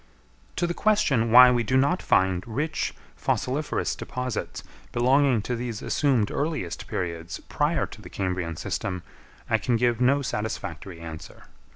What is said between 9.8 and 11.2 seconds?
no satisfactory